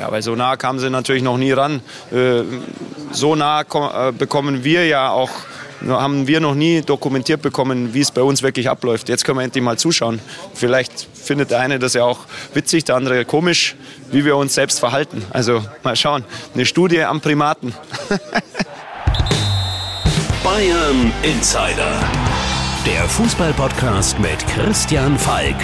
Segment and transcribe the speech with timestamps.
[0.00, 1.82] Ja, weil so nah kamen sie natürlich noch nie ran.
[2.10, 2.42] Äh,
[3.12, 5.30] so nah äh, bekommen wir ja auch
[5.88, 9.08] haben wir noch nie dokumentiert bekommen, wie es bei uns wirklich abläuft.
[9.08, 10.20] Jetzt können wir endlich mal zuschauen.
[10.54, 12.20] Vielleicht findet der eine das ja auch
[12.52, 13.76] witzig, der andere komisch,
[14.10, 15.24] wie wir uns selbst verhalten.
[15.30, 16.24] Also mal schauen.
[16.54, 17.74] Eine Studie am Primaten.
[20.44, 21.98] Bayern Insider.
[22.86, 25.56] Der Fußballpodcast mit Christian Falk.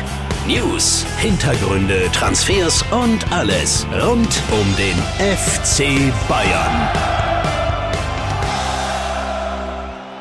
[0.47, 6.89] News, Hintergründe, Transfers und alles rund um den FC Bayern.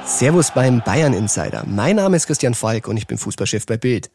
[0.04, 1.64] Servus beim Bayern Insider.
[1.68, 4.10] Mein Name ist Christian Falk und ich bin Fußballchef bei Bild.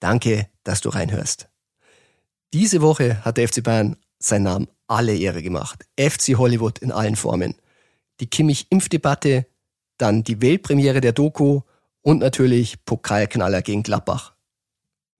[0.00, 1.48] Danke, dass du reinhörst.
[2.52, 5.86] Diese Woche hat der FC Bayern seinen Namen alle Ehre gemacht.
[5.98, 7.54] FC Hollywood in allen Formen.
[8.20, 9.46] Die Kimmich-Impfdebatte,
[9.96, 11.62] dann die Weltpremiere der Doku
[12.02, 14.33] und natürlich Pokalknaller gegen Gladbach.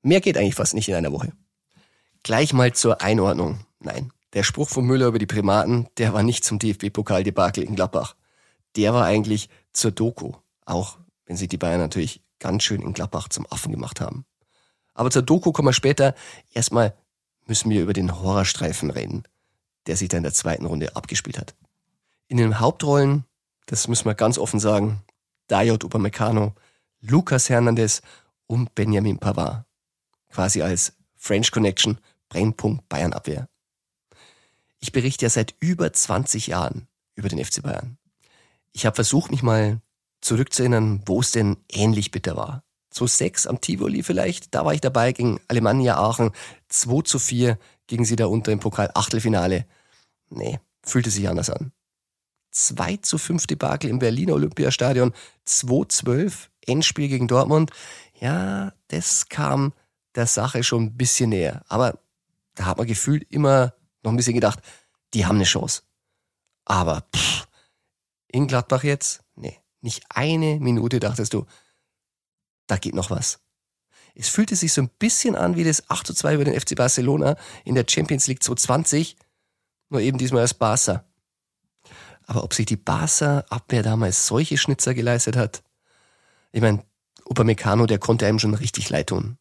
[0.04, 1.32] Mehr geht eigentlich fast nicht in einer Woche.
[2.22, 3.60] Gleich mal zur Einordnung.
[3.80, 8.14] Nein, der Spruch von Müller über die Primaten, der war nicht zum DFB-Pokaldebakel in Gladbach.
[8.76, 10.32] Der war eigentlich zur Doku.
[10.66, 14.26] Auch wenn sich die Bayern natürlich ganz schön in Gladbach zum Affen gemacht haben.
[14.92, 16.14] Aber zur Doku kommen wir später.
[16.52, 16.94] Erstmal
[17.46, 19.22] müssen wir über den Horrorstreifen reden,
[19.86, 21.54] der sich da in der zweiten Runde abgespielt hat.
[22.28, 23.24] In den Hauptrollen,
[23.64, 25.00] das müssen wir ganz offen sagen,
[25.46, 26.52] Dayot Upamecano,
[27.00, 28.02] Lucas Hernandez
[28.46, 29.64] und Benjamin Pavard
[30.34, 33.48] quasi als French Connection, Brennpunkt Bayern Abwehr.
[34.80, 37.96] Ich berichte ja seit über 20 Jahren über den FC Bayern.
[38.72, 39.80] Ich habe versucht, mich mal
[40.20, 42.64] zurückzuerinnern, wo es denn ähnlich bitter war.
[42.92, 46.32] 2-6 am Tivoli vielleicht, da war ich dabei gegen Alemannia Aachen,
[46.68, 49.66] 2 zu 4 gegen sie da unter im Pokal Achtelfinale.
[50.30, 51.72] Nee, fühlte sich anders an.
[52.50, 55.12] 2 zu 5 Debakel im Berliner Olympiastadion,
[55.46, 57.70] 2-12 Endspiel gegen Dortmund.
[58.20, 59.72] Ja, das kam
[60.14, 61.64] der Sache schon ein bisschen näher.
[61.68, 61.98] Aber
[62.54, 64.60] da hat man gefühlt immer noch ein bisschen gedacht,
[65.12, 65.82] die haben eine Chance.
[66.64, 67.46] Aber pff,
[68.28, 69.22] in Gladbach jetzt?
[69.34, 71.46] Nee, nicht eine Minute dachtest du,
[72.66, 73.40] da geht noch was.
[74.14, 76.76] Es fühlte sich so ein bisschen an wie das 8 zu 2 über den FC
[76.76, 79.16] Barcelona in der Champions League 2020,
[79.88, 81.04] nur eben diesmal als Barca.
[82.26, 85.62] Aber ob sich die Barca-Abwehr damals solche Schnitzer geleistet hat,
[86.52, 86.84] ich meine,
[87.24, 89.38] Upamecano, der konnte einem schon richtig leid tun.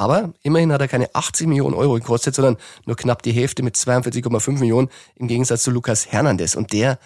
[0.00, 2.56] Aber immerhin hat er keine 80 Millionen Euro gekostet, sondern
[2.86, 6.54] nur knapp die Hälfte mit 42,5 Millionen im Gegensatz zu Lukas Hernandez.
[6.54, 6.98] Und der,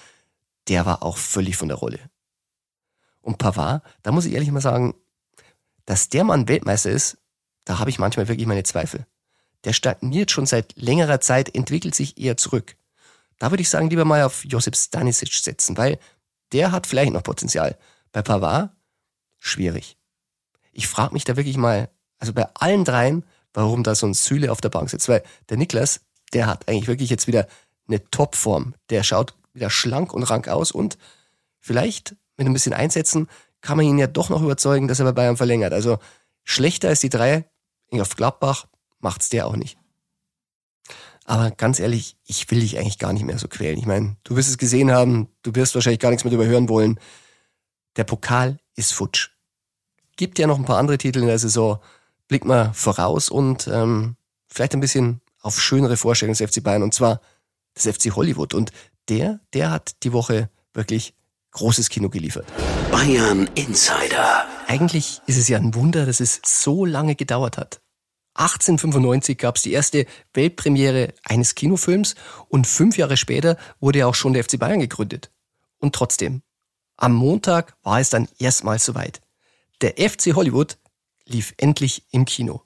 [0.69, 1.99] der war auch völlig von der Rolle.
[3.21, 4.94] Und Pavard, da muss ich ehrlich mal sagen,
[5.87, 7.19] dass der Mann Weltmeister ist,
[7.65, 9.05] da habe ich manchmal wirklich meine Zweifel.
[9.65, 12.76] Der stagniert schon seit längerer Zeit, entwickelt sich eher zurück.
[13.41, 15.99] Da würde ich sagen, lieber mal auf Josip Stanisic setzen, weil
[16.53, 17.76] der hat vielleicht noch Potenzial.
[18.12, 18.71] Bei Pavard
[19.41, 19.99] schwierig.
[20.71, 21.91] Ich frage mich da wirklich mal,
[22.24, 25.08] also bei allen dreien, warum da so ein Süle auf der Bank sitzt.
[25.08, 26.00] Weil der Niklas,
[26.32, 27.46] der hat eigentlich wirklich jetzt wieder
[27.86, 28.74] eine Topform.
[28.90, 30.98] Der schaut wieder schlank und rank aus und
[31.60, 33.28] vielleicht mit ein bisschen Einsetzen
[33.60, 35.72] kann man ihn ja doch noch überzeugen, dass er bei Bayern verlängert.
[35.72, 35.98] Also
[36.42, 37.44] schlechter als die drei
[37.92, 38.66] auf Gladbach
[38.98, 39.78] macht's der auch nicht.
[41.26, 43.78] Aber ganz ehrlich, ich will dich eigentlich gar nicht mehr so quälen.
[43.78, 46.68] Ich meine, du wirst es gesehen haben, du wirst wahrscheinlich gar nichts mehr darüber hören
[46.68, 46.98] wollen.
[47.96, 49.30] Der Pokal ist futsch.
[50.16, 51.78] Gibt ja noch ein paar andere Titel in der Saison
[52.28, 54.16] blickt man voraus und ähm,
[54.48, 57.20] vielleicht ein bisschen auf schönere Vorstellungen des FC Bayern und zwar
[57.76, 58.54] des FC Hollywood.
[58.54, 58.72] Und
[59.08, 61.14] der, der hat die Woche wirklich
[61.52, 62.46] großes Kino geliefert.
[62.90, 64.46] Bayern Insider.
[64.66, 67.80] Eigentlich ist es ja ein Wunder, dass es so lange gedauert hat.
[68.36, 72.16] 1895 gab es die erste Weltpremiere eines Kinofilms
[72.48, 75.30] und fünf Jahre später wurde ja auch schon der FC Bayern gegründet.
[75.78, 76.42] Und trotzdem,
[76.96, 79.20] am Montag war es dann erstmals soweit.
[79.82, 80.78] Der FC Hollywood
[81.26, 82.62] lief endlich im Kino.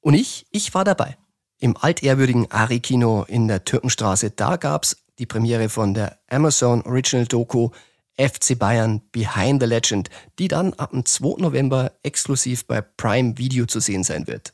[0.00, 1.16] Und ich, ich war dabei.
[1.60, 7.70] Im altehrwürdigen Ari-Kino in der Türkenstraße, da gab's die Premiere von der Amazon Original Doku
[8.16, 11.40] FC Bayern Behind the Legend, die dann ab dem 2.
[11.40, 14.52] November exklusiv bei Prime Video zu sehen sein wird.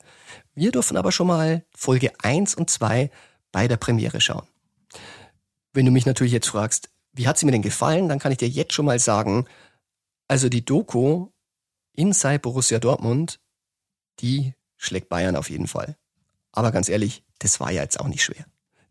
[0.54, 3.10] Wir dürfen aber schon mal Folge 1 und 2
[3.52, 4.46] bei der Premiere schauen.
[5.72, 8.38] Wenn du mich natürlich jetzt fragst, wie hat sie mir denn gefallen, dann kann ich
[8.38, 9.46] dir jetzt schon mal sagen,
[10.28, 11.28] also die Doku
[11.94, 13.40] Inside Borussia Dortmund,
[14.20, 15.96] die schlägt Bayern auf jeden Fall.
[16.52, 18.44] Aber ganz ehrlich, das war ja jetzt auch nicht schwer.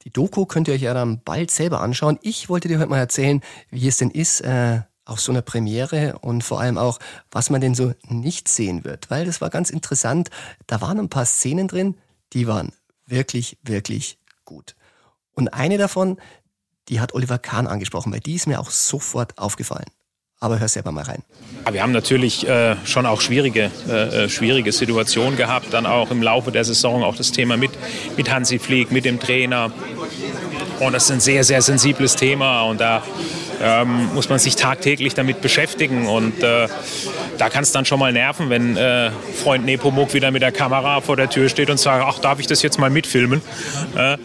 [0.03, 2.19] Die Doku könnt ihr euch ja dann bald selber anschauen.
[2.21, 6.19] Ich wollte dir heute mal erzählen, wie es denn ist äh, auf so einer Premiere
[6.19, 6.99] und vor allem auch,
[7.31, 9.09] was man denn so nicht sehen wird.
[9.09, 10.29] Weil das war ganz interessant.
[10.67, 11.97] Da waren ein paar Szenen drin,
[12.33, 12.73] die waren
[13.05, 14.75] wirklich, wirklich gut.
[15.33, 16.17] Und eine davon,
[16.89, 19.89] die hat Oliver Kahn angesprochen, weil die ist mir auch sofort aufgefallen.
[20.43, 21.23] Aber hör selber mal rein.
[21.71, 26.21] Wir haben natürlich äh, schon auch schwierige, äh, äh, schwierige Situationen gehabt, dann auch im
[26.21, 27.71] Laufe der Saison, auch das Thema mit,
[28.17, 29.71] mit Hansi Flieg, mit dem Trainer.
[30.79, 33.03] Und das ist ein sehr, sehr sensibles Thema und da
[33.61, 36.07] ähm, muss man sich tagtäglich damit beschäftigen.
[36.07, 36.67] Und äh,
[37.37, 41.01] da kann es dann schon mal nerven, wenn äh, Freund Nepomuk wieder mit der Kamera
[41.01, 43.41] vor der Tür steht und sagt, ach, darf ich das jetzt mal mitfilmen?
[43.95, 44.17] Äh,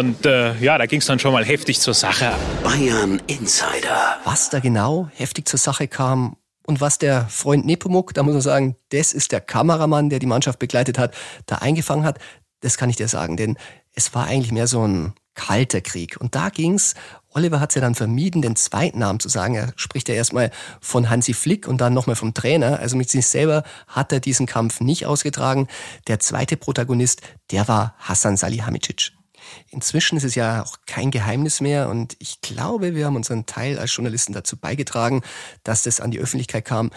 [0.00, 2.32] und äh, ja, da ging es dann schon mal heftig zur Sache.
[2.62, 4.18] Bayern Insider.
[4.24, 6.36] Was da genau heftig zur Sache kam
[6.66, 10.26] und was der Freund Nepomuk, da muss man sagen, das ist der Kameramann, der die
[10.26, 11.14] Mannschaft begleitet hat,
[11.46, 12.18] da eingefangen hat,
[12.60, 13.56] das kann ich dir sagen, denn
[13.94, 16.20] es war eigentlich mehr so ein kalter Krieg.
[16.20, 16.94] Und da ging's
[17.30, 19.54] Oliver hat es ja dann vermieden, den zweiten Namen zu sagen.
[19.54, 20.50] Er spricht ja erstmal
[20.80, 22.80] von Hansi Flick und dann nochmal vom Trainer.
[22.80, 25.68] Also mit sich selber hat er diesen Kampf nicht ausgetragen.
[26.08, 27.20] Der zweite Protagonist,
[27.50, 29.12] der war Hassan Salihamidzic.
[29.70, 33.78] Inzwischen ist es ja auch kein Geheimnis mehr und ich glaube, wir haben unseren Teil
[33.78, 35.22] als Journalisten dazu beigetragen,
[35.62, 36.90] dass das an die Öffentlichkeit kam,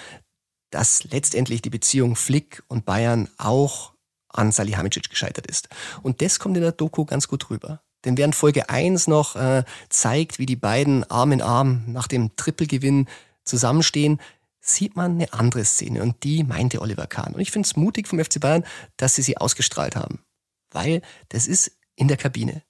[0.71, 3.93] dass letztendlich die Beziehung Flick und Bayern auch
[4.27, 5.69] an Salihamidzic gescheitert ist.
[6.01, 7.81] Und das kommt in der Doku ganz gut rüber.
[8.05, 12.35] Denn während Folge 1 noch äh, zeigt, wie die beiden Arm in Arm nach dem
[12.35, 13.07] Trippelgewinn
[13.43, 14.19] zusammenstehen,
[14.59, 17.33] sieht man eine andere Szene und die meinte Oliver Kahn.
[17.33, 18.63] Und ich finde es mutig vom FC Bayern,
[18.97, 20.23] dass sie sie ausgestrahlt haben.
[20.69, 22.63] Weil das ist in der Kabine.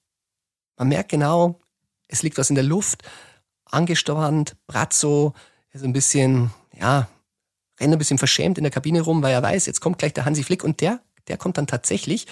[0.76, 1.60] Man merkt genau,
[2.08, 3.02] es liegt was in der Luft,
[3.66, 5.34] angespannt, Brazzo
[5.70, 7.08] ist ein bisschen, ja,
[7.80, 10.24] rennt ein bisschen verschämt in der Kabine rum, weil er weiß, jetzt kommt gleich der
[10.24, 12.26] Hansi Flick und der, der kommt dann tatsächlich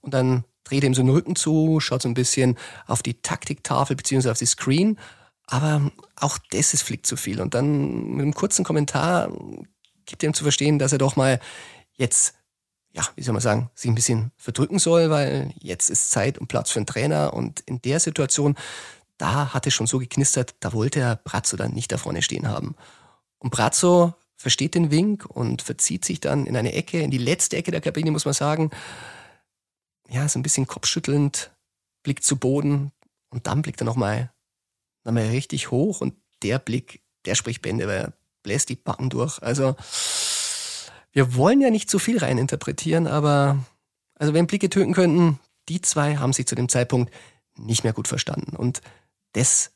[0.00, 2.56] und dann dreht ihm so den Rücken zu, schaut so ein bisschen
[2.86, 4.98] auf die Taktiktafel beziehungsweise auf die Screen.
[5.46, 7.40] Aber auch das ist Flick zu viel.
[7.40, 9.30] Und dann mit einem kurzen Kommentar
[10.04, 11.40] gibt er ihm zu verstehen, dass er doch mal
[11.94, 12.34] jetzt,
[12.92, 16.48] ja, wie soll man sagen, sich ein bisschen verdrücken soll, weil jetzt ist Zeit und
[16.48, 17.32] Platz für einen Trainer.
[17.32, 18.56] Und in der Situation,
[19.16, 22.46] da hat es schon so geknistert, da wollte er Brazzo dann nicht da vorne stehen
[22.46, 22.76] haben.
[23.38, 27.56] Und Brazzo versteht den Wink und verzieht sich dann in eine Ecke, in die letzte
[27.56, 28.70] Ecke der Kabine, muss man sagen
[30.08, 31.52] ja, so ein bisschen kopfschüttelnd,
[32.02, 32.92] blickt zu Boden
[33.30, 34.32] und dann blickt er nochmal
[35.04, 38.12] noch mal richtig hoch und der Blick, der spricht Bände, weil er
[38.42, 39.42] bläst die Backen durch.
[39.42, 39.76] Also
[41.12, 43.64] wir wollen ja nicht zu viel reininterpretieren, aber
[44.14, 45.38] also wenn Blicke töten könnten,
[45.68, 47.12] die zwei haben sich zu dem Zeitpunkt
[47.56, 48.56] nicht mehr gut verstanden.
[48.56, 48.80] Und
[49.32, 49.72] das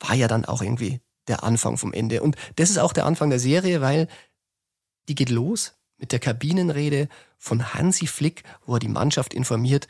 [0.00, 2.22] war ja dann auch irgendwie der Anfang vom Ende.
[2.22, 4.08] Und das ist auch der Anfang der Serie, weil
[5.08, 9.88] die geht los mit der Kabinenrede von Hansi Flick, wo er die Mannschaft informiert,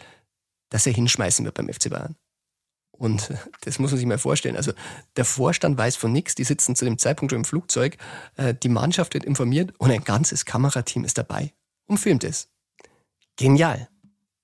[0.71, 2.17] dass er hinschmeißen wird beim FC Bayern.
[2.93, 3.31] Und
[3.63, 4.57] das muss man sich mal vorstellen.
[4.57, 4.73] Also
[5.17, 7.97] der Vorstand weiß von nichts, die sitzen zu dem Zeitpunkt schon im Flugzeug,
[8.37, 11.53] äh, die Mannschaft wird informiert und ein ganzes Kamerateam ist dabei
[11.87, 12.49] und filmt es.
[13.37, 13.89] Genial.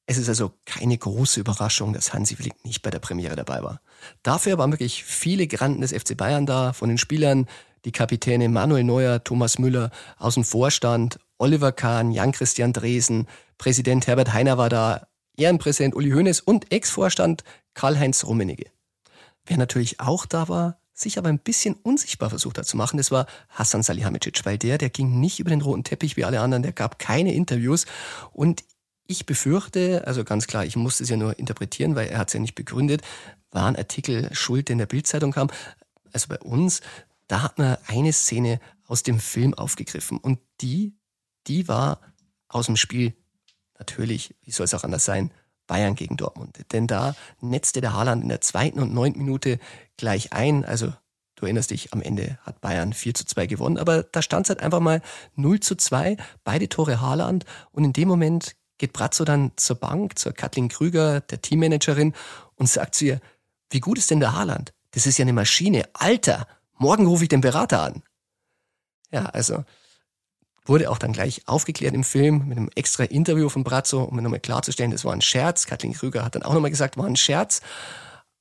[0.07, 3.81] Es ist also keine große Überraschung, dass Hansi Flick nicht bei der Premiere dabei war.
[4.23, 7.49] Dafür waren wirklich viele Granden des FC Bayern da, von den Spielern,
[7.85, 13.27] die Kapitäne Manuel Neuer, Thomas Müller aus dem Vorstand Oliver Kahn, Jan-Christian Dresen,
[13.59, 17.43] Präsident Herbert Heiner war da, Ehrenpräsident Uli Hoeneß und Ex-Vorstand
[17.75, 18.67] Karl-Heinz Rummenigge.
[19.47, 23.11] Wer natürlich auch da war, sich aber ein bisschen unsichtbar versucht hat zu machen, das
[23.11, 26.63] war Hassan Salihamidzic, weil der, der ging nicht über den roten Teppich wie alle anderen,
[26.63, 27.87] der gab keine Interviews
[28.33, 28.63] und
[29.07, 32.35] ich befürchte, also ganz klar, ich musste es ja nur interpretieren, weil er hat es
[32.35, 33.03] ja nicht begründet,
[33.51, 35.51] war ein Artikel schuld, der in der Bildzeitung kam,
[36.13, 36.81] also bei uns,
[37.29, 40.95] da hat man eine Szene aus dem Film aufgegriffen und die
[41.47, 42.01] die war
[42.49, 43.15] aus dem Spiel
[43.79, 45.33] natürlich, wie soll es auch anders sein,
[45.67, 46.59] Bayern gegen Dortmund.
[46.73, 49.59] Denn da netzte der Haaland in der zweiten und neunten Minute
[49.97, 50.65] gleich ein.
[50.65, 50.93] Also
[51.37, 53.79] du erinnerst dich, am Ende hat Bayern 4 zu 2 gewonnen.
[53.79, 55.01] Aber da stand es halt einfach mal
[55.37, 57.45] 0 zu 2, beide Tore Haaland.
[57.71, 62.13] Und in dem Moment geht Brazzo dann zur Bank, zur Kathleen Krüger, der Teammanagerin,
[62.57, 63.21] und sagt zu ihr,
[63.71, 64.75] wie gut ist denn der Haaland?
[64.91, 65.89] Das ist ja eine Maschine.
[65.95, 68.03] Alter, morgen rufe ich den Berater an.
[69.11, 69.65] Ja, also
[70.65, 74.41] wurde auch dann gleich aufgeklärt im Film mit einem extra Interview von Brazzo, um nochmal
[74.41, 75.67] klarzustellen, das war ein Scherz.
[75.67, 77.61] Kathleen Krüger hat dann auch nochmal gesagt, war ein Scherz.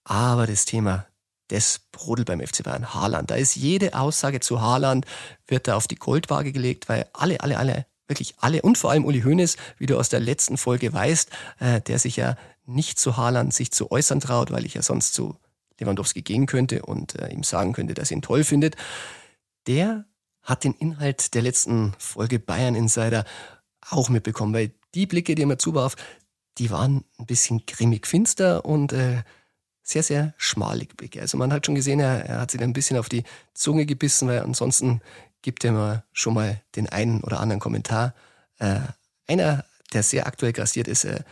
[0.05, 1.05] Aber das Thema,
[1.49, 2.93] das brodelt beim FC Bayern.
[2.93, 5.05] Haaland, da ist jede Aussage zu Haaland,
[5.47, 9.05] wird da auf die Goldwaage gelegt, weil alle, alle, alle, wirklich alle und vor allem
[9.05, 13.17] Uli Hoeneß, wie du aus der letzten Folge weißt, äh, der sich ja nicht zu
[13.17, 15.37] Haaland sich zu äußern traut, weil ich ja sonst zu
[15.79, 18.75] Lewandowski gehen könnte und äh, ihm sagen könnte, dass er ihn toll findet.
[19.67, 20.05] Der
[20.41, 23.25] hat den Inhalt der letzten Folge Bayern Insider
[23.89, 25.95] auch mitbekommen, weil die Blicke, die er mir zuwarf,
[26.57, 29.23] die waren ein bisschen grimmig finster und äh,
[29.81, 31.21] sehr, sehr schmalig Blicke.
[31.21, 34.27] Also man hat schon gesehen, er, er hat sich ein bisschen auf die Zunge gebissen,
[34.27, 35.01] weil ansonsten
[35.41, 38.13] gibt er mir schon mal den einen oder anderen Kommentar.
[38.59, 38.79] Äh,
[39.27, 41.23] einer, der sehr aktuell grassiert ist, äh,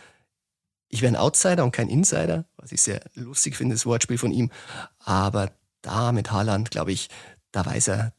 [0.92, 4.30] ich wäre ein Outsider und kein Insider, was ich sehr lustig finde, das Wortspiel von
[4.30, 4.50] ihm.
[4.98, 7.08] Aber da mit Haaland, glaube ich,
[7.50, 8.12] da weiß er,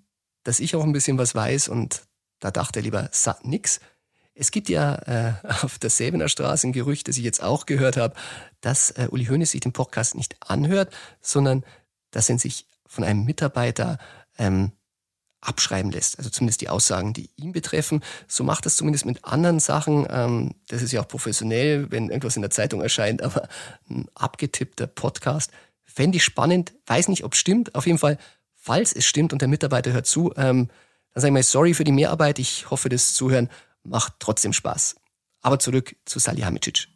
[0.44, 2.01] dass ich auch ein bisschen was weiß und
[2.39, 3.12] da dachte er lieber,
[3.44, 3.80] nix.
[4.34, 7.96] Es gibt ja äh, auf der Säbener Straße ein Gerücht, das ich jetzt auch gehört
[7.96, 8.15] habe,
[8.60, 11.63] dass äh, Uli Hoeneß sich den Podcast nicht anhört, sondern
[12.10, 14.00] dass er sich von einem Mitarbeiter
[14.39, 14.72] ähm,
[15.44, 16.18] abschreiben lässt.
[16.18, 18.04] Also zumindest die Aussagen, die ihn betreffen.
[18.28, 20.08] So macht das zumindest mit anderen Sachen.
[20.10, 23.48] Ähm, das ist ja auch professionell, wenn irgendwas in der Zeitung erscheint, aber
[23.90, 25.52] ein abgetippter Podcast.
[25.86, 27.76] Fände ich spannend, weiß nicht, ob es stimmt.
[27.76, 28.18] Auf jeden Fall,
[28.56, 30.70] falls es stimmt und der Mitarbeiter hört zu, ähm,
[31.14, 32.40] dann sage ich mal sorry für die Mehrarbeit.
[32.40, 33.50] Ich hoffe, das Zuhören
[33.84, 34.96] macht trotzdem Spaß.
[35.42, 36.88] Aber zurück zu Salihamidzic.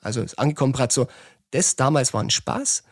[0.00, 1.06] Also ist angekommen, Brazzo.
[1.50, 2.82] Das damals war ein Spaß,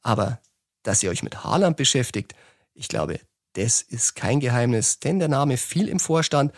[0.00, 0.40] aber
[0.82, 2.34] dass ihr euch mit Haaland beschäftigt,
[2.74, 3.20] ich glaube,
[3.54, 6.52] das ist kein Geheimnis, denn der Name fiel im Vorstand.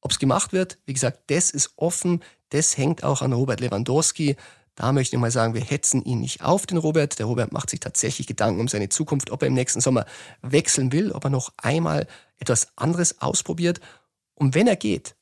[0.00, 2.22] Ob es gemacht wird, wie gesagt, das ist offen.
[2.50, 4.36] Das hängt auch an Robert Lewandowski.
[4.74, 7.18] Da möchte ich mal sagen, wir hetzen ihn nicht auf, den Robert.
[7.18, 10.06] Der Robert macht sich tatsächlich Gedanken um seine Zukunft, ob er im nächsten Sommer
[10.40, 12.06] wechseln will, ob er noch einmal
[12.38, 13.80] etwas anderes ausprobiert.
[14.34, 15.16] Und wenn er geht,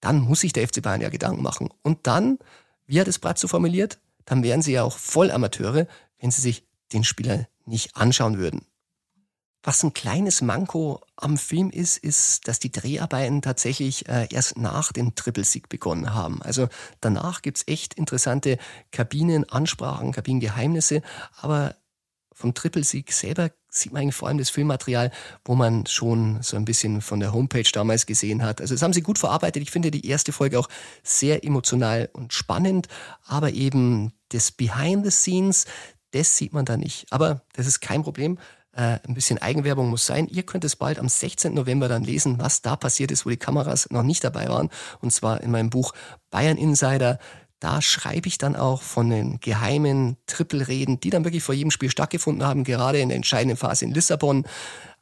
[0.00, 1.70] dann muss sich der FC Bayern ja Gedanken machen.
[1.82, 2.38] Und dann,
[2.86, 5.86] wie hat es Bratzo formuliert, dann wären sie ja auch Vollamateure,
[6.18, 8.64] wenn sie sich den Spieler nicht anschauen würden.
[9.62, 14.90] Was ein kleines Manko am Film ist, ist, dass die Dreharbeiten tatsächlich äh, erst nach
[14.92, 16.40] dem Triple-Sieg begonnen haben.
[16.40, 16.68] Also
[17.00, 18.56] danach gibt's echt interessante
[18.90, 21.02] Kabinenansprachen, Kabinengeheimnisse,
[21.36, 21.76] aber
[22.32, 25.12] vom Triple-Sieg selber sieht man eigentlich vor allem das Filmmaterial,
[25.44, 28.62] wo man schon so ein bisschen von der Homepage damals gesehen hat.
[28.62, 29.62] Also das haben sie gut verarbeitet.
[29.62, 30.68] Ich finde die erste Folge auch
[31.02, 32.88] sehr emotional und spannend,
[33.26, 35.66] aber eben das Behind the Scenes,
[36.12, 37.06] das sieht man da nicht.
[37.10, 38.38] Aber das ist kein Problem.
[38.72, 40.28] Äh, ein bisschen Eigenwerbung muss sein.
[40.28, 41.54] Ihr könnt es bald am 16.
[41.54, 44.70] November dann lesen, was da passiert ist, wo die Kameras noch nicht dabei waren.
[45.00, 45.92] Und zwar in meinem Buch
[46.30, 47.18] Bayern Insider.
[47.58, 51.90] Da schreibe ich dann auch von den geheimen Trippelreden, die dann wirklich vor jedem Spiel
[51.90, 54.46] stattgefunden haben, gerade in der entscheidenden Phase in Lissabon.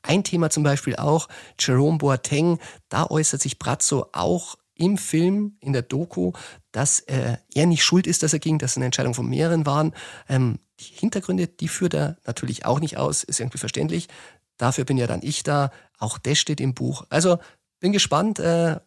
[0.03, 2.59] Ein Thema zum Beispiel auch, Jerome Boateng,
[2.89, 6.33] da äußert sich Brazzo auch im Film, in der Doku,
[6.73, 9.67] dass äh, er nicht schuld ist, dass er ging, dass es eine Entscheidung von mehreren
[9.67, 9.93] waren.
[10.29, 14.09] Ähm, die Hintergründe, die führt er natürlich auch nicht aus, ist irgendwie verständlich.
[14.57, 15.71] Dafür bin ja dann ich da.
[15.99, 17.05] Auch das steht im Buch.
[17.11, 17.39] Also
[17.81, 18.39] bin gespannt.
[18.39, 18.81] Äh,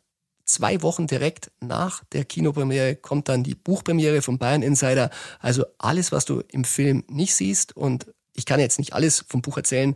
[0.45, 5.09] zwei Wochen direkt nach der Kinopremiere kommt dann die Buchpremiere von Bayern Insider.
[5.39, 9.41] Also alles, was du im Film nicht siehst und ich kann jetzt nicht alles vom
[9.41, 9.95] Buch erzählen,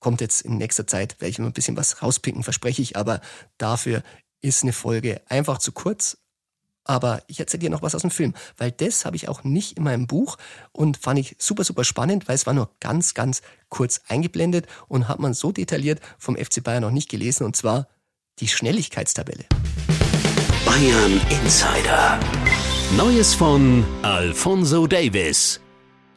[0.00, 3.20] kommt jetzt in nächster Zeit, werde ich immer ein bisschen was rauspicken, verspreche ich, aber
[3.56, 4.02] dafür
[4.42, 6.18] ist eine Folge einfach zu kurz.
[6.84, 9.76] Aber ich erzähle dir noch was aus dem Film, weil das habe ich auch nicht
[9.76, 10.36] in meinem Buch
[10.72, 15.08] und fand ich super, super spannend, weil es war nur ganz, ganz kurz eingeblendet und
[15.08, 17.88] hat man so detailliert vom FC Bayern noch nicht gelesen und zwar
[18.38, 19.44] die Schnelligkeitstabelle.
[20.66, 22.20] Bayern Insider.
[22.96, 25.60] Neues von Alfonso Davis.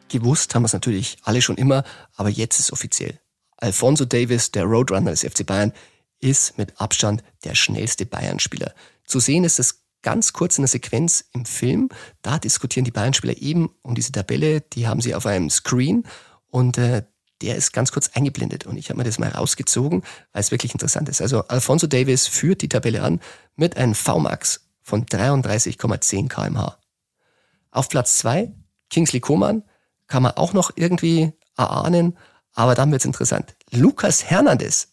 [0.08, 1.84] Gewusst haben wir es natürlich alle schon immer,
[2.16, 3.18] aber jetzt ist offiziell.
[3.56, 5.72] Alfonso Davis, der Roadrunner des FC Bayern,
[6.20, 8.74] ist mit Abstand der schnellste Bayern-Spieler.
[9.04, 11.88] Zu sehen ist es ganz kurz in der Sequenz im Film.
[12.22, 14.60] Da diskutieren die Bayern-Spieler eben um diese Tabelle.
[14.60, 16.04] Die haben sie auf einem Screen
[16.48, 17.02] und äh,
[17.42, 18.66] der ist ganz kurz eingeblendet.
[18.66, 20.02] Und ich habe mir das mal rausgezogen,
[20.32, 21.20] weil es wirklich interessant ist.
[21.20, 23.20] Also Alfonso Davis führt die Tabelle an
[23.54, 26.78] mit einem VMAX von 33,10 kmh.
[27.70, 28.52] Auf Platz zwei
[28.90, 29.62] Kingsley Coman
[30.06, 32.16] kann man auch noch irgendwie erahnen,
[32.54, 33.54] aber dann wird's interessant.
[33.70, 34.88] Lucas Hernandez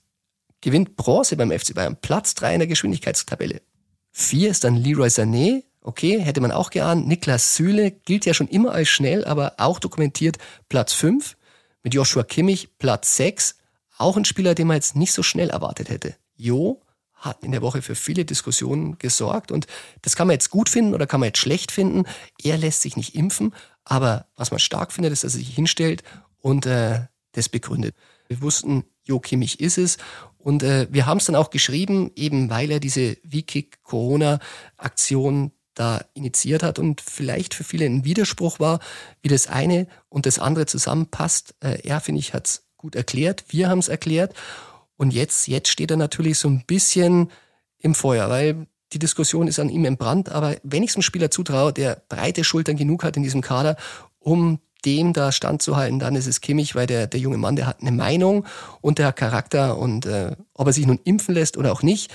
[0.62, 3.62] gewinnt Bronze beim FC Bayern, Platz 3 in der Geschwindigkeitstabelle.
[4.18, 7.06] 4 ist dann Leroy Sané, okay, hätte man auch geahnt.
[7.06, 10.38] Niklas Süle gilt ja schon immer als schnell, aber auch dokumentiert
[10.70, 11.36] Platz 5.
[11.84, 13.58] Mit Joshua Kimmich Platz 6,
[13.98, 16.16] auch ein Spieler, den man jetzt nicht so schnell erwartet hätte.
[16.38, 16.82] Jo
[17.14, 19.68] hat in der Woche für viele Diskussionen gesorgt und
[20.02, 22.06] das kann man jetzt gut finden oder kann man jetzt schlecht finden.
[22.42, 23.54] Er lässt sich nicht impfen,
[23.84, 26.04] aber was man stark findet, ist, dass er sich hinstellt
[26.40, 27.02] und äh,
[27.34, 27.96] das begründet.
[28.30, 29.98] Wir wussten, Jo Kimmich ist es
[30.46, 36.62] und äh, wir haben es dann auch geschrieben, eben weil er diese Wikik-Corona-Aktion da initiiert
[36.62, 38.80] hat und vielleicht für viele ein Widerspruch war,
[39.24, 41.56] wie das eine und das andere zusammenpasst.
[41.62, 44.36] Äh, er, finde ich, hat es gut erklärt, wir haben es erklärt
[44.98, 47.32] und jetzt, jetzt steht er natürlich so ein bisschen
[47.80, 51.32] im Feuer, weil die Diskussion ist an ihm entbrannt, aber wenn ich es einem Spieler
[51.32, 53.78] zutraue, der breite Schultern genug hat in diesem Kader,
[54.20, 57.82] um dem da standzuhalten, dann ist es Kimmich, weil der, der junge Mann, der hat
[57.82, 58.46] eine Meinung
[58.82, 62.12] und der hat Charakter und äh, ob er sich nun impfen lässt oder auch nicht,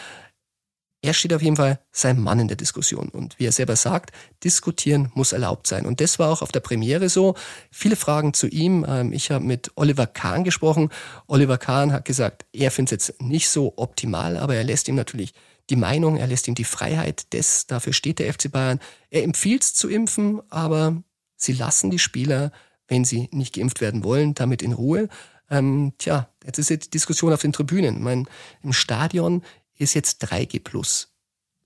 [1.02, 3.08] er steht auf jeden Fall sein Mann in der Diskussion.
[3.08, 4.10] Und wie er selber sagt,
[4.44, 5.86] diskutieren muss erlaubt sein.
[5.86, 7.36] Und das war auch auf der Premiere so.
[7.70, 8.84] Viele Fragen zu ihm.
[8.86, 10.90] Ähm, ich habe mit Oliver Kahn gesprochen.
[11.26, 14.94] Oliver Kahn hat gesagt, er findet es jetzt nicht so optimal, aber er lässt ihm
[14.94, 15.32] natürlich
[15.70, 17.32] die Meinung, er lässt ihm die Freiheit.
[17.32, 18.80] Das, dafür steht der FC Bayern.
[19.08, 21.02] Er empfiehlt es zu impfen, aber
[21.40, 22.52] Sie lassen die Spieler,
[22.86, 25.08] wenn sie nicht geimpft werden wollen, damit in Ruhe.
[25.48, 27.96] Ähm, tja, jetzt ist jetzt die Diskussion auf den Tribünen.
[27.96, 28.24] Ich meine,
[28.62, 29.42] im Stadion
[29.78, 31.14] ist jetzt 3G Plus,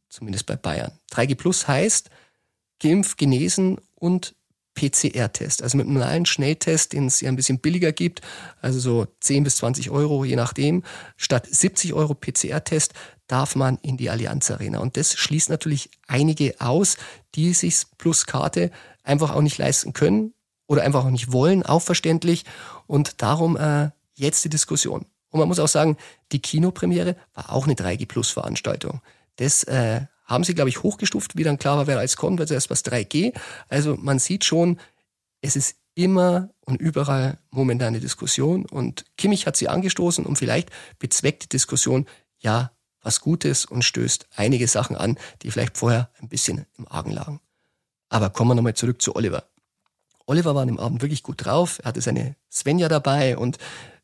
[0.08, 0.92] zumindest bei Bayern.
[1.10, 2.08] 3G Plus heißt
[2.80, 4.36] geimpft, genesen und
[4.74, 5.62] PCR-Test.
[5.62, 8.20] Also mit einem normalen Schnelltest, den es ja ein bisschen billiger gibt,
[8.60, 10.82] also so 10 bis 20 Euro, je nachdem,
[11.16, 12.92] statt 70 Euro PCR-Test
[13.26, 14.78] darf man in die Allianz Arena.
[14.80, 16.96] Und das schließt natürlich einige aus,
[17.34, 18.70] die sich plus Karte
[19.02, 20.34] einfach auch nicht leisten können
[20.66, 22.44] oder einfach auch nicht wollen, auch verständlich.
[22.86, 25.06] Und darum äh, jetzt die Diskussion.
[25.30, 25.96] Und man muss auch sagen,
[26.32, 29.00] die Kinopremiere war auch eine 3G Plus Veranstaltung.
[29.36, 32.48] Das äh, haben sie, glaube ich, hochgestuft, wie dann klar war, wer als kommt, weil
[32.48, 33.34] zuerst was 3G.
[33.68, 34.78] Also man sieht schon,
[35.40, 40.70] es ist immer und überall momentan eine Diskussion und Kimmich hat sie angestoßen und vielleicht
[40.98, 42.06] bezweckt die Diskussion
[42.38, 47.10] ja was Gutes und stößt einige Sachen an, die vielleicht vorher ein bisschen im Argen
[47.10, 47.40] lagen.
[48.08, 49.44] Aber kommen wir nochmal zurück zu Oliver.
[50.26, 53.58] Oliver war an dem Abend wirklich gut drauf, er hatte seine Svenja dabei und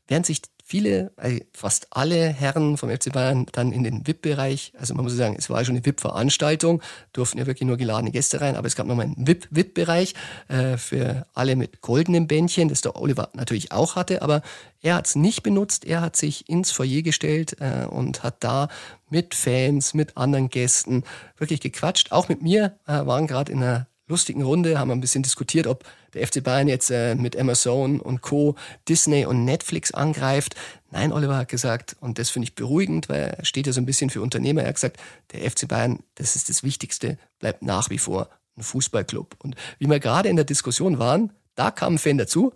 [0.06, 4.94] während sich viele, äh, fast alle Herren vom FC Bayern dann in den VIP-Bereich, also
[4.94, 6.80] man muss sagen, es war schon eine VIP-Veranstaltung,
[7.12, 10.14] durften ja wirklich nur geladene Gäste rein, aber es gab nochmal einen VIP-VIP-Bereich
[10.46, 14.42] äh, für alle mit goldenem Bändchen, das der Oliver natürlich auch hatte, aber
[14.80, 18.68] er hat es nicht benutzt, er hat sich ins Foyer gestellt äh, und hat da
[19.10, 21.02] mit Fans, mit anderen Gästen
[21.36, 22.12] wirklich gequatscht.
[22.12, 25.84] Auch mit mir äh, waren gerade in einer lustigen Runde, haben ein bisschen diskutiert, ob
[26.12, 28.56] der FC Bayern jetzt äh, mit Amazon und Co.
[28.88, 30.54] Disney und Netflix angreift.
[30.90, 33.86] Nein, Oliver hat gesagt, und das finde ich beruhigend, weil er steht ja so ein
[33.86, 34.62] bisschen für Unternehmer.
[34.62, 34.98] Er hat gesagt,
[35.32, 39.36] der FC Bayern, das ist das Wichtigste, bleibt nach wie vor ein Fußballclub.
[39.38, 42.52] Und wie wir gerade in der Diskussion waren, da kam ein Fan dazu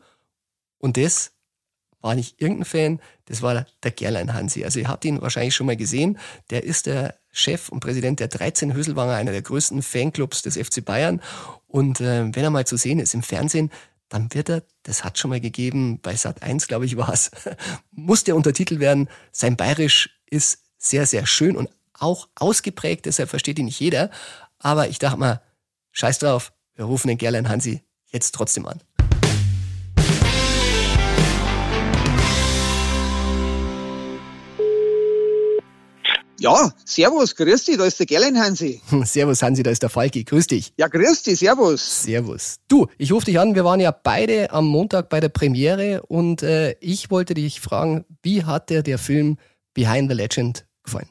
[0.79, 1.33] und das
[2.01, 4.65] war nicht irgendein Fan, das war der Gerlein Hansi.
[4.65, 6.19] Also ihr habt ihn wahrscheinlich schon mal gesehen.
[6.51, 10.85] Der ist der Chef und Präsident der 13 Höselwanger, einer der größten Fanclubs des FC
[10.85, 11.21] Bayern.
[11.67, 13.71] Und äh, wenn er mal zu sehen ist im Fernsehen,
[14.09, 17.33] dann wird er, das hat schon mal gegeben, bei Sat 1, glaube ich, war es,
[17.91, 19.09] muss der Untertitel werden.
[19.33, 24.11] Sein Bayerisch ist sehr, sehr schön und auch ausgeprägt, deshalb versteht ihn nicht jeder.
[24.59, 25.43] Aber ich dachte mal,
[25.91, 28.81] scheiß drauf, wir rufen den Gerlein Hansi jetzt trotzdem an.
[36.45, 38.83] Ja, servus, grüß dich, da ist der Gerlein Hansi.
[39.05, 40.75] Servus Hansi, da ist der Falki, grüß dich.
[40.77, 42.03] Ja, grüß dich, servus.
[42.03, 42.57] Servus.
[42.69, 46.43] Du, ich rufe dich an, wir waren ja beide am Montag bei der Premiere und
[46.43, 49.39] äh, ich wollte dich fragen, wie hat dir der Film
[49.73, 51.09] Behind the Legend gefallen?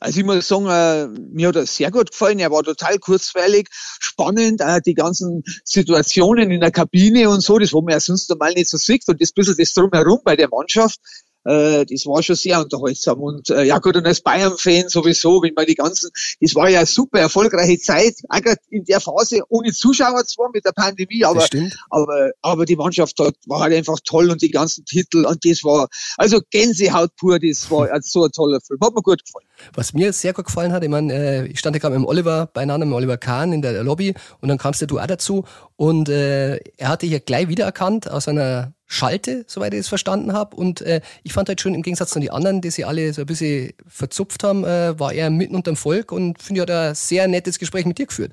[0.00, 2.38] Also ich muss sagen, äh, mir hat er sehr gut gefallen.
[2.38, 7.72] Er war total kurzweilig, spannend, äh, die ganzen Situationen in der Kabine und so, das
[7.72, 10.50] wo man ja sonst normal nicht so sieht und das bisschen das drumherum bei der
[10.50, 11.00] Mannschaft
[11.46, 13.20] äh, das war schon sehr unterhaltsam.
[13.20, 16.80] Und äh, ja gut, und als Bayern-Fan sowieso, wenn man die ganzen, das war ja
[16.80, 21.24] eine super erfolgreiche Zeit, auch gerade in der Phase, ohne Zuschauer zwar mit der Pandemie,
[21.24, 21.46] aber,
[21.90, 25.62] aber, aber die Mannschaft dort war halt einfach toll und die ganzen Titel und das
[25.62, 28.80] war, also Gänsehaut pur, das war so ein toller Film.
[28.82, 29.46] Hat mir gut gefallen.
[29.74, 32.08] Was mir sehr gut gefallen hat, ich meine, äh, ich stand ja gerade mit dem
[32.08, 35.44] Oliver beieinander, mit dem Oliver Kahn in der Lobby und dann kamst du auch dazu
[35.76, 40.32] und äh, er hatte dich ja gleich wiedererkannt aus einer Schalte, soweit ich es verstanden
[40.32, 40.56] habe.
[40.56, 43.22] Und äh, ich fand halt schon im Gegensatz zu den anderen, die sie alle so
[43.22, 46.70] ein bisschen verzupft haben, äh, war er mitten unter dem Volk und finde, er hat
[46.70, 48.32] ein sehr nettes Gespräch mit dir geführt.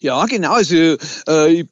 [0.00, 0.52] Ja, genau.
[0.52, 1.64] Also äh,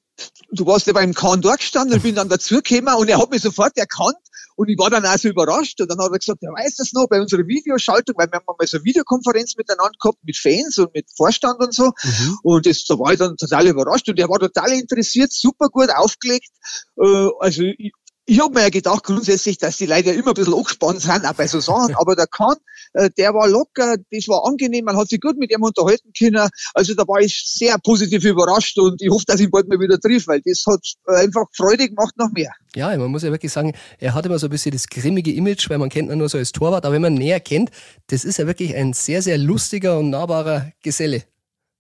[0.51, 3.43] du warst ja beim Kahn dort gestanden und bin dann dazugekommen und er hat mich
[3.43, 4.17] sofort erkannt
[4.57, 5.81] und ich war dann auch so überrascht.
[5.81, 8.45] Und dann hat er gesagt, er weiß das noch bei unserer Videoschaltung, weil wir haben
[8.47, 11.93] mal so eine Videokonferenz miteinander gehabt mit Fans und mit Vorstand und so.
[12.03, 12.39] Mhm.
[12.43, 15.91] Und das, da war ich dann total überrascht und er war total interessiert, super gut
[15.91, 16.49] aufgelegt.
[16.99, 17.93] Äh, also ich,
[18.27, 21.25] ich habe mir ja gedacht grundsätzlich, dass die Leute ja immer ein bisschen angespannt sind,
[21.25, 22.57] auch bei so Sachen, aber der Kahn,
[22.95, 26.49] äh, der war locker, das war angenehm, man hat sich gut mit ihm unterhalten können,
[26.75, 30.01] also da war ich sehr positiv überrascht und ich hoffe, dass ich bald mal wieder
[30.01, 32.51] triff, weil das hat einfach Freude gemacht noch mehr.
[32.75, 35.71] Ja, man muss ja wirklich sagen, er hat immer so ein bisschen das grimmige Image,
[35.71, 37.71] weil man kennt ihn nur so als Torwart, aber wenn man ihn näher kennt,
[38.09, 41.23] das ist ja wirklich ein sehr, sehr lustiger und nahbarer Geselle.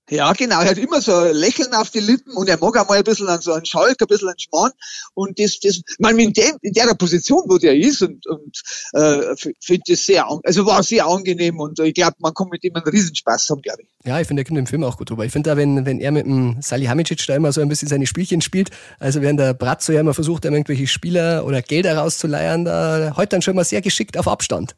[0.08, 0.60] Ja, genau.
[0.60, 3.04] Er hat immer so ein Lächeln auf die Lippen und er mag auch mal ein
[3.04, 4.70] bisschen an so einen Schalk, ein bisschen einen Schmarrn.
[5.14, 9.34] Und das, das, man in, dem, in der Position, wo der ist und, und äh,
[9.60, 12.86] finde das sehr, also war sehr angenehm und ich glaube, man kann mit ihm einen
[12.86, 13.88] Riesenspaß haben, glaube ich.
[14.04, 15.24] Ja, ich finde, er kommt im Film auch gut drüber.
[15.24, 18.06] Ich finde da, wenn, wenn er mit dem Salihamidzic da immer so ein bisschen seine
[18.06, 23.14] Spielchen spielt, also während der Bratzo ja immer versucht, irgendwelche Spieler oder Gelder rauszuleiern, da
[23.16, 24.76] heute dann schon mal sehr geschickt auf Abstand.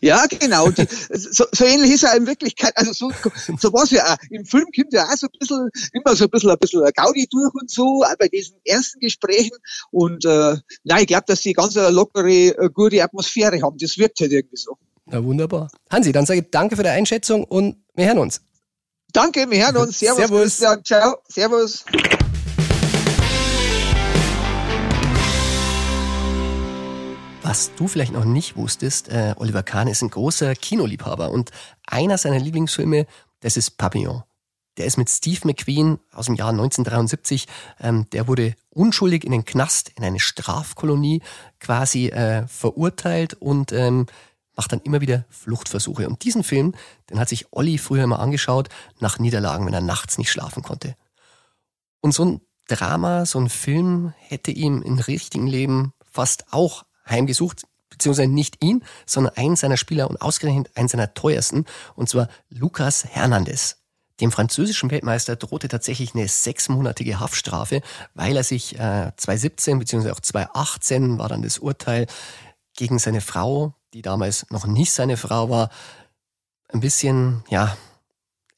[0.00, 0.70] Ja, genau.
[0.70, 2.72] Die, so, so ähnlich ist er in Wirklichkeit.
[2.76, 3.10] Also so,
[3.58, 4.16] so war es ja auch.
[4.30, 7.26] Im Film kommt ja auch so ein bisschen, immer so ein bisschen, ein bisschen Gaudi
[7.30, 9.56] durch und so, auch bei diesen ersten Gesprächen.
[9.90, 13.76] Und äh, nein, ich glaube, dass sie ganz eine lockere, äh, gute Atmosphäre haben.
[13.78, 14.76] Das wirkt halt irgendwie so.
[15.06, 15.70] Na wunderbar.
[15.90, 18.40] Hansi, dann sage ich danke für die Einschätzung und wir hören uns.
[19.12, 19.98] Danke, wir hören uns.
[19.98, 20.18] Servus.
[20.18, 20.40] Servus.
[20.40, 20.84] Christian.
[20.84, 21.16] Ciao.
[21.28, 21.84] Servus.
[27.48, 31.52] Was du vielleicht noch nicht wusstest, äh, Oliver Kahn ist ein großer Kinoliebhaber und
[31.86, 33.06] einer seiner Lieblingsfilme,
[33.38, 34.24] das ist Papillon.
[34.78, 37.46] Der ist mit Steve McQueen aus dem Jahr 1973,
[37.78, 41.22] ähm, der wurde unschuldig in den Knast, in eine Strafkolonie
[41.60, 44.06] quasi äh, verurteilt und ähm,
[44.56, 46.08] macht dann immer wieder Fluchtversuche.
[46.08, 46.74] Und diesen Film,
[47.10, 50.96] den hat sich Olli früher immer angeschaut, nach Niederlagen, wenn er nachts nicht schlafen konnte.
[52.00, 57.66] Und so ein Drama, so ein Film hätte ihm im richtigen Leben fast auch heimgesucht,
[57.90, 61.64] beziehungsweise nicht ihn, sondern einen seiner Spieler und ausgerechnet einen seiner teuersten,
[61.94, 63.78] und zwar Lucas Hernandez.
[64.20, 67.82] Dem französischen Weltmeister drohte tatsächlich eine sechsmonatige Haftstrafe,
[68.14, 72.06] weil er sich äh, 2017 beziehungsweise auch 2018 war dann das Urteil
[72.76, 75.70] gegen seine Frau, die damals noch nicht seine Frau war,
[76.68, 77.76] ein bisschen, ja,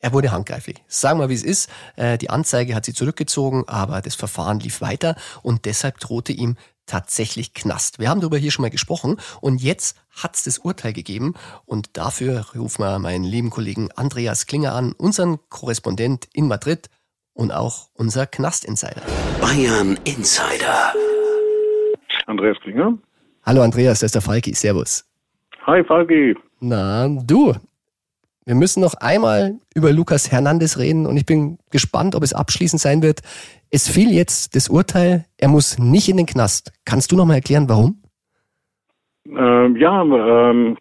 [0.00, 0.82] er wurde handgreiflich.
[0.87, 1.68] Sagen wir, wie es ist.
[1.96, 6.56] Äh, die Anzeige hat sie zurückgezogen, aber das Verfahren lief weiter und deshalb drohte ihm
[6.88, 7.98] tatsächlich Knast.
[7.98, 11.96] Wir haben darüber hier schon mal gesprochen und jetzt hat es das Urteil gegeben und
[11.96, 16.88] dafür rufen wir meinen lieben Kollegen Andreas Klinger an, unseren Korrespondent in Madrid
[17.33, 19.03] und auch unser Knast-Insider.
[19.40, 20.92] Bayern Insider.
[22.27, 22.98] Andreas Klinger.
[23.44, 24.55] Hallo Andreas, das ist der Falki.
[24.55, 25.05] Servus.
[25.66, 26.37] Hi Falki.
[26.61, 27.55] Na, du.
[28.48, 32.80] Wir müssen noch einmal über Lukas Hernandez reden und ich bin gespannt, ob es abschließend
[32.80, 33.20] sein wird.
[33.70, 36.72] Es fiel jetzt das Urteil, er muss nicht in den Knast.
[36.87, 38.00] Kannst du noch mal erklären, warum?
[39.28, 40.78] Ähm, ja, ähm,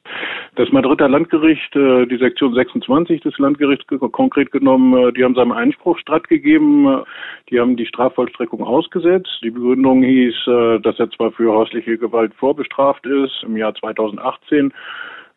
[0.56, 5.52] das Madrider Landgericht, äh, die Sektion 26 des Landgerichts konkret genommen, äh, die haben seinem
[5.52, 7.04] Einspruch stattgegeben.
[7.50, 9.40] Die haben die Strafvollstreckung ausgesetzt.
[9.44, 14.72] Die Begründung hieß, äh, dass er zwar für häusliche Gewalt vorbestraft ist im Jahr 2018,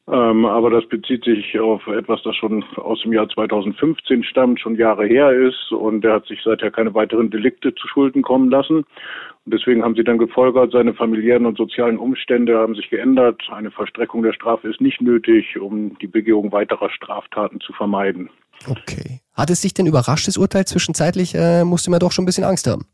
[0.09, 4.75] ähm, aber das bezieht sich auf etwas, das schon aus dem Jahr 2015 stammt, schon
[4.75, 8.79] Jahre her ist und er hat sich seither keine weiteren Delikte zu Schulden kommen lassen.
[9.45, 13.43] Und deswegen haben sie dann gefolgert, seine familiären und sozialen Umstände haben sich geändert.
[13.51, 18.31] Eine Verstreckung der Strafe ist nicht nötig, um die Begehung weiterer Straftaten zu vermeiden.
[18.69, 19.21] Okay.
[19.35, 21.35] Hat es dich denn überrascht, das Urteil zwischenzeitlich?
[21.35, 22.85] Äh, musste man doch schon ein bisschen Angst haben.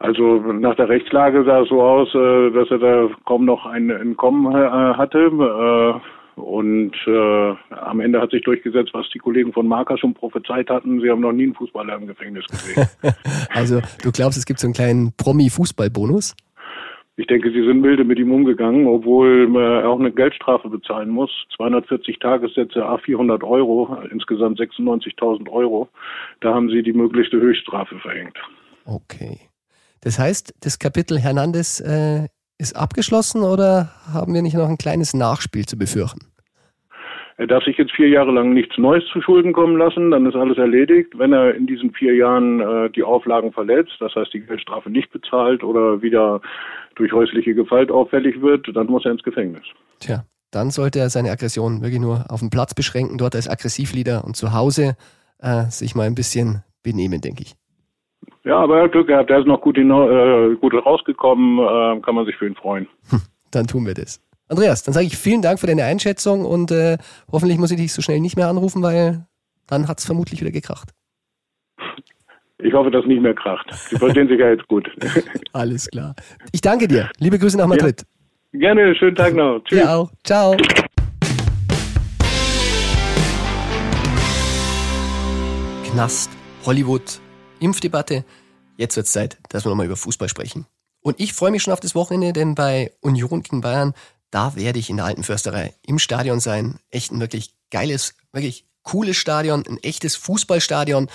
[0.00, 3.90] Also nach der Rechtslage sah es so aus, äh, dass er da kaum noch ein
[3.90, 5.18] Entkommen äh, hatte.
[5.18, 10.70] Äh, und äh, am Ende hat sich durchgesetzt, was die Kollegen von Marker schon prophezeit
[10.70, 11.02] hatten.
[11.02, 12.88] Sie haben noch nie einen Fußballer im Gefängnis gesehen.
[13.50, 16.34] also du glaubst, es gibt so einen kleinen Promi-Fußball-Bonus?
[17.16, 21.30] Ich denke, sie sind milde mit ihm umgegangen, obwohl er auch eine Geldstrafe bezahlen muss.
[21.56, 25.90] 240 Tagessätze, a 400 Euro, insgesamt 96.000 Euro.
[26.40, 28.38] Da haben sie die möglichste Höchststrafe verhängt.
[28.86, 29.49] Okay.
[30.02, 32.26] Das heißt, das Kapitel Hernandez äh,
[32.58, 36.30] ist abgeschlossen oder haben wir nicht noch ein kleines Nachspiel zu befürchten?
[37.40, 40.36] Er darf sich jetzt vier Jahre lang nichts Neues zu Schulden kommen lassen, dann ist
[40.36, 41.18] alles erledigt.
[41.18, 45.10] Wenn er in diesen vier Jahren äh, die Auflagen verletzt, das heißt die Geldstrafe nicht
[45.10, 46.42] bezahlt oder wieder
[46.96, 49.62] durch häusliche Gewalt auffällig wird, dann muss er ins Gefängnis.
[50.00, 54.22] Tja, dann sollte er seine Aggression wirklich nur auf den Platz beschränken, dort als Aggressivleader
[54.22, 54.96] und zu Hause
[55.38, 57.54] äh, sich mal ein bisschen benehmen, denke ich.
[58.44, 62.14] Ja, aber er hat Glück gehabt, er ist noch gut, äh, gut rausgekommen, äh, kann
[62.14, 62.88] man sich für ihn freuen.
[63.10, 64.20] Hm, dann tun wir das.
[64.48, 66.98] Andreas, dann sage ich vielen Dank für deine Einschätzung und äh,
[67.30, 69.26] hoffentlich muss ich dich so schnell nicht mehr anrufen, weil
[69.68, 70.90] dann hat es vermutlich wieder gekracht.
[72.58, 73.72] Ich hoffe, dass nicht mehr kracht.
[73.72, 74.90] Sie verstehen sich ja jetzt gut.
[75.52, 76.14] Alles klar.
[76.52, 77.08] Ich danke dir.
[77.18, 78.04] Liebe Grüße nach Madrid.
[78.52, 79.60] Ja, gerne, schönen Tag noch.
[79.64, 79.78] Tschüss.
[79.78, 80.10] Dir auch.
[80.24, 80.56] Ciao.
[85.92, 86.30] Knast,
[86.66, 87.20] Hollywood,
[87.60, 88.24] Impfdebatte.
[88.76, 90.66] Jetzt wird es Zeit, dass wir nochmal über Fußball sprechen.
[91.02, 93.94] Und ich freue mich schon auf das Wochenende, denn bei Union gegen Bayern,
[94.30, 96.78] da werde ich in der Alten Försterei im Stadion sein.
[96.90, 101.10] Echt ein wirklich geiles, wirklich cooles Stadion, ein echtes Fußballstadion.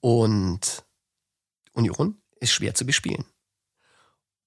[0.00, 0.84] Und
[1.72, 3.24] Union ist schwer zu bespielen.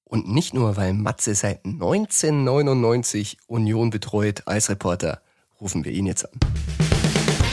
[0.04, 5.22] Und nicht nur, weil Matze seit 1999 Union betreut als Reporter,
[5.62, 6.40] rufen wir ihn jetzt an.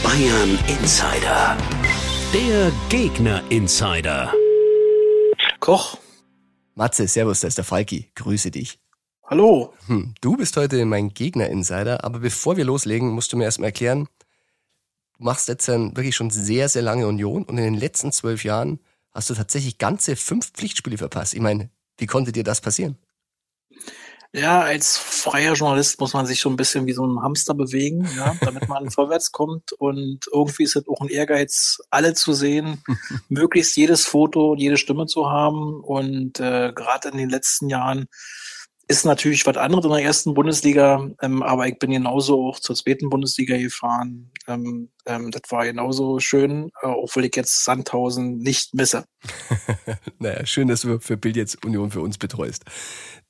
[0.03, 1.59] Bayern Insider.
[2.37, 4.31] Der Gegner Insider.
[5.59, 5.97] Koch.
[6.75, 8.11] Matze, servus, da ist der Falki.
[8.15, 8.79] Grüße dich.
[9.25, 9.73] Hallo.
[9.87, 14.07] Hm, du bist heute mein Gegner-Insider, aber bevor wir loslegen, musst du mir erstmal erklären,
[15.17, 18.81] du machst jetzt wirklich schon sehr, sehr lange Union und in den letzten zwölf Jahren
[19.13, 21.33] hast du tatsächlich ganze fünf Pflichtspiele verpasst.
[21.33, 22.99] Ich meine, wie konnte dir das passieren?
[24.33, 28.09] Ja, als freier Journalist muss man sich so ein bisschen wie so ein Hamster bewegen,
[28.17, 29.73] ja, damit man vorwärts kommt.
[29.73, 32.83] Und irgendwie ist es auch ein Ehrgeiz, alle zu sehen,
[33.29, 35.81] möglichst jedes Foto und jede Stimme zu haben.
[35.81, 38.07] Und äh, gerade in den letzten Jahren
[38.89, 42.77] ist natürlich was anderes in der ersten Bundesliga, ähm, aber ich bin genauso auch zur
[42.77, 44.31] zweiten Bundesliga gefahren.
[44.47, 49.05] Ähm, ähm, das war genauso schön, äh, obwohl ich jetzt Sandhausen nicht misse.
[50.19, 52.65] naja, schön, dass du für Bild jetzt Union für uns betreust.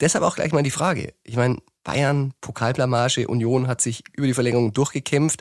[0.01, 1.15] Deshalb auch gleich mal die Frage.
[1.25, 5.41] Ich meine, Bayern, Pokalblamage, Union hat sich über die Verlängerung durchgekämpft.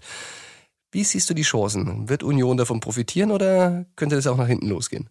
[0.92, 2.08] Wie siehst du die Chancen?
[2.08, 5.10] Wird Union davon profitieren oder könnte das auch nach hinten losgehen?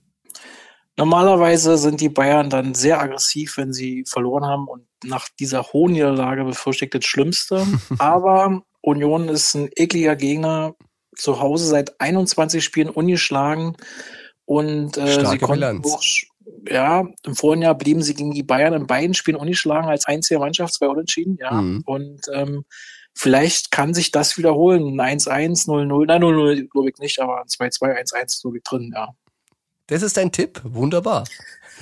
[0.97, 5.93] Normalerweise sind die Bayern dann sehr aggressiv, wenn sie verloren haben und nach dieser hohen
[5.93, 7.67] Niederlage befürchtet das Schlimmste.
[7.99, 10.75] Aber Union ist ein ekliger Gegner,
[11.17, 13.77] zu Hause seit 21 Spielen ungeschlagen
[14.45, 16.03] und äh, sie konnten auch,
[16.69, 20.41] ja, im vorigen Jahr blieben sie gegen die Bayern in beiden Spielen ungeschlagen als einzige
[20.41, 21.53] Mannschaft, zwei Unentschieden, ja.
[21.53, 21.83] Mhm.
[21.87, 22.65] Und ähm,
[23.15, 25.01] vielleicht kann sich das wiederholen.
[25.01, 29.15] 1-1, 0-0, nein, 0-0 glaube ich nicht, aber 2-2, 1-1 glaube ich drin, ja.
[29.87, 30.61] Das ist dein Tipp.
[30.65, 31.25] Wunderbar.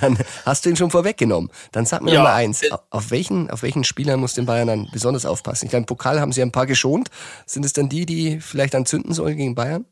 [0.01, 1.51] Dann hast du ihn schon vorweggenommen.
[1.71, 2.23] Dann sag mir ja.
[2.23, 2.63] mal eins.
[2.91, 5.67] Auf welchen, auf welchen Spielern muss den Bayern dann besonders aufpassen?
[5.67, 7.09] Ich meine, Pokal haben sie ein paar geschont.
[7.47, 9.85] Sind es dann die, die vielleicht dann zünden sollen gegen Bayern?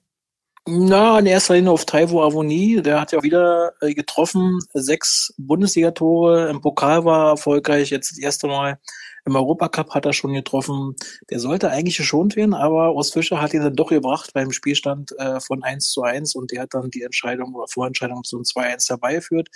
[0.66, 2.82] Na, in erster Linie auf Taiwo Avoni.
[2.82, 4.58] Der hat ja wieder äh, getroffen.
[4.74, 6.48] Sechs Bundesligatore.
[6.48, 7.90] Im Pokal war erfolgreich.
[7.90, 8.78] Jetzt das erste Mal
[9.24, 10.94] im Europacup hat er schon getroffen.
[11.30, 15.12] Der sollte eigentlich geschont werden, aber Urs Fischer hat ihn dann doch gebracht beim Spielstand
[15.18, 18.88] äh, von 1 zu 1 und der hat dann die Entscheidung oder Vorentscheidung zum 2-1
[18.88, 19.48] dabei geführt.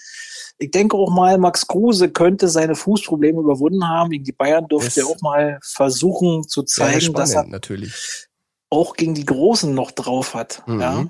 [0.58, 4.10] Ich denke auch mal, Max Kruse könnte seine Fußprobleme überwunden haben.
[4.10, 8.28] Gegen die Bayern durfte er auch mal versuchen zu zeigen, spannend, dass er natürlich.
[8.70, 10.62] auch gegen die Großen noch drauf hat.
[10.66, 10.80] Mhm.
[10.80, 11.06] Ja?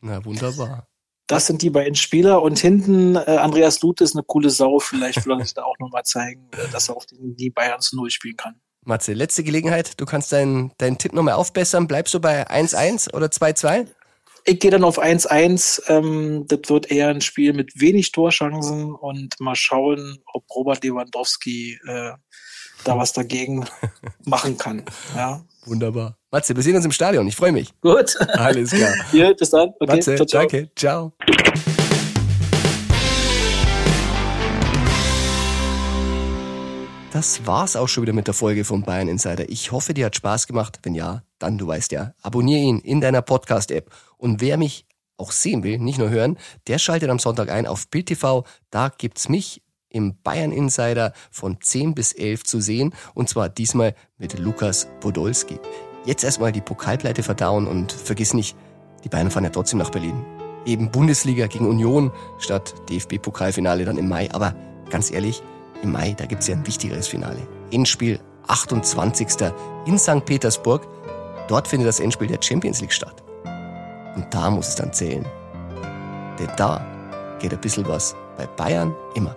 [0.00, 0.86] Na, wunderbar.
[1.28, 4.78] Das sind die beiden Spieler und hinten äh, Andreas Lute ist eine coole Sau.
[4.78, 7.80] Vielleicht will er sich da auch nochmal zeigen, äh, dass er auf den, die Bayern
[7.80, 8.58] zu Null spielen kann.
[8.82, 10.00] Matze, letzte Gelegenheit.
[10.00, 11.86] Du kannst deinen deinen Tipp nochmal aufbessern.
[11.86, 13.86] Bleibst du bei 1-1 oder 2-2?
[14.46, 15.82] Ich gehe dann auf 1-1.
[15.88, 21.78] Ähm, das wird eher ein Spiel mit wenig Torchancen und mal schauen, ob Robert Lewandowski
[21.86, 22.12] äh,
[22.84, 23.64] da was dagegen
[24.24, 24.82] machen kann.
[25.16, 25.42] Ja.
[25.64, 26.16] Wunderbar.
[26.30, 27.26] Matze, wir sehen uns im Stadion.
[27.26, 27.72] Ich freue mich.
[27.80, 28.16] Gut.
[28.20, 28.94] Alles klar.
[29.12, 29.70] ja, bis dann.
[29.80, 30.40] Okay, Matze, ciao, ciao.
[30.42, 30.70] danke.
[30.74, 31.12] Ciao.
[37.12, 39.48] Das war's auch schon wieder mit der Folge von Bayern Insider.
[39.48, 40.78] Ich hoffe, dir hat Spaß gemacht.
[40.82, 43.90] Wenn ja, dann du weißt ja, abonniere ihn in deiner Podcast-App.
[44.18, 44.86] Und wer mich
[45.16, 48.44] auch sehen will, nicht nur hören, der schaltet am Sonntag ein auf Bild TV.
[48.70, 52.94] Da gibt's mich im Bayern Insider von 10 bis 11 zu sehen.
[53.14, 55.58] Und zwar diesmal mit Lukas Podolski.
[56.04, 58.56] Jetzt erstmal die Pokalpleite verdauen und vergiss nicht,
[59.04, 60.24] die Bayern fahren ja trotzdem nach Berlin.
[60.64, 64.30] Eben Bundesliga gegen Union statt DFB-Pokalfinale dann im Mai.
[64.32, 64.54] Aber
[64.90, 65.42] ganz ehrlich,
[65.82, 67.46] im Mai, da gibt's ja ein wichtigeres Finale.
[67.70, 69.28] Endspiel 28.
[69.86, 70.24] in St.
[70.24, 70.86] Petersburg.
[71.46, 73.22] Dort findet das Endspiel der Champions League statt.
[74.16, 75.24] Und da muss es dann zählen.
[76.38, 76.84] Denn da
[77.38, 79.36] geht ein bisschen was bei Bayern immer.